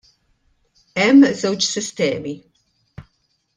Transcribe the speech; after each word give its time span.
Hemm 1.01 1.19
żewġ 1.41 1.61
sistemi. 1.75 2.35